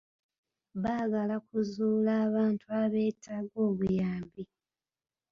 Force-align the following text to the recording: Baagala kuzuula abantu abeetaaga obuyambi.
Baagala 0.83 1.35
kuzuula 1.47 2.11
abantu 2.27 2.65
abeetaaga 2.81 3.57
obuyambi. 3.69 4.43